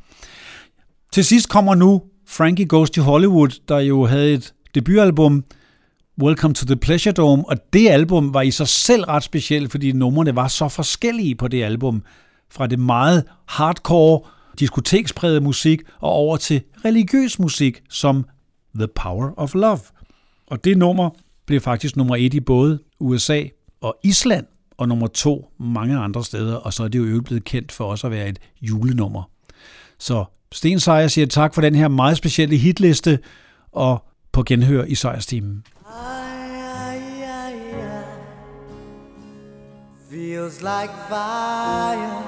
Til 1.13 1.25
sidst 1.25 1.49
kommer 1.49 1.75
nu 1.75 2.01
Frankie 2.37 2.65
Goes 2.65 2.89
to 2.89 3.01
Hollywood, 3.01 3.59
der 3.67 3.79
jo 3.79 4.05
havde 4.05 4.33
et 4.33 4.53
debutalbum, 4.75 5.43
Welcome 6.21 6.53
to 6.53 6.65
the 6.65 6.75
Pleasure 6.75 7.13
Dome, 7.13 7.49
og 7.49 7.57
det 7.73 7.89
album 7.89 8.33
var 8.33 8.41
i 8.41 8.51
sig 8.51 8.67
selv 8.67 9.03
ret 9.03 9.23
specielt, 9.23 9.71
fordi 9.71 9.91
numrene 9.91 10.35
var 10.35 10.47
så 10.47 10.67
forskellige 10.67 11.35
på 11.35 11.47
det 11.47 11.63
album. 11.63 12.03
Fra 12.51 12.67
det 12.67 12.79
meget 12.79 13.23
hardcore, 13.47 14.21
diskoteksprægede 14.59 15.41
musik 15.41 15.81
og 15.99 16.11
over 16.11 16.37
til 16.37 16.61
religiøs 16.85 17.39
musik 17.39 17.81
som 17.89 18.25
The 18.75 18.87
Power 18.87 19.31
of 19.37 19.53
Love. 19.53 19.79
Og 20.47 20.63
det 20.63 20.77
nummer 20.77 21.09
blev 21.45 21.61
faktisk 21.61 21.95
nummer 21.95 22.15
et 22.15 22.33
i 22.33 22.39
både 22.39 22.79
USA 22.99 23.43
og 23.81 23.97
Island, 24.03 24.45
og 24.77 24.87
nummer 24.87 25.07
to 25.07 25.49
mange 25.59 25.97
andre 25.97 26.23
steder, 26.23 26.55
og 26.55 26.73
så 26.73 26.83
er 26.83 26.87
det 26.87 26.99
jo 26.99 27.03
øvrigt 27.03 27.25
blevet 27.25 27.43
kendt 27.43 27.71
for 27.71 27.85
os 27.85 28.03
at 28.03 28.11
være 28.11 28.29
et 28.29 28.39
julenummer. 28.61 29.29
Så 29.99 30.25
Sten 30.53 30.79
Seier 30.79 31.07
siger 31.07 31.27
tak 31.27 31.53
for 31.53 31.61
den 31.61 31.75
her 31.75 31.87
meget 31.87 32.17
specielle 32.17 32.57
hitliste, 32.57 33.19
og 33.71 34.05
på 34.31 34.43
genhør 34.43 34.83
i 34.83 34.95
Sejrsteamen. 34.95 35.63
Feels 40.09 40.61
like 40.61 40.93
fire. 41.09 42.23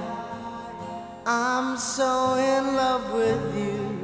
I'm 1.27 1.77
so 1.77 2.35
in 2.35 2.75
love 2.75 3.05
with 3.13 3.43
you. 3.57 3.95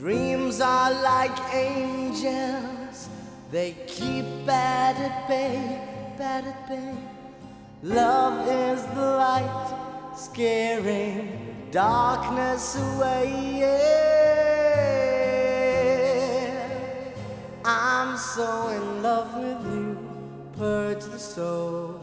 Dreams 0.00 0.60
are 0.60 0.92
like 0.92 1.36
angels, 1.54 3.08
they 3.52 3.74
keep 3.88 4.24
bad 4.46 4.96
at 4.96 5.28
bay, 5.28 5.58
bad 6.18 6.44
at 6.46 6.68
bay. 6.68 6.94
Love 7.82 8.46
is 8.48 8.80
the 8.82 9.06
light, 9.16 9.91
scaring 10.16 11.68
darkness 11.70 12.76
away. 12.76 13.58
Yeah. 13.60 14.12
I'm 17.64 18.16
so 18.16 18.68
in 18.68 19.02
love 19.02 19.34
with 19.34 19.64
you, 19.72 19.96
purge 20.56 21.04
the 21.04 21.18
soul. 21.18 21.98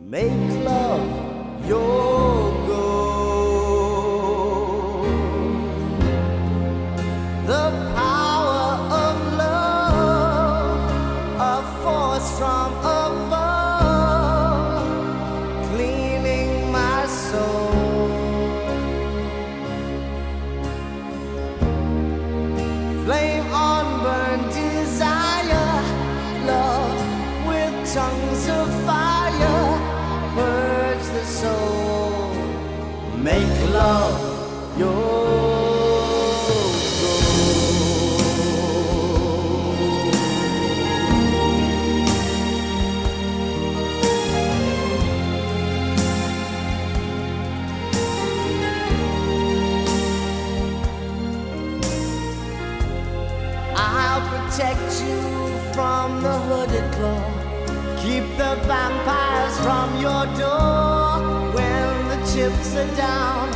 Make 0.00 0.64
love 0.64 1.68
your 1.68 2.03
the 62.44 62.50
chips 62.50 62.76
are 62.76 62.96
down, 62.96 63.53